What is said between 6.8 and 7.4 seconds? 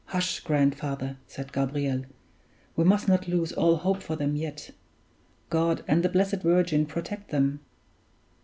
protect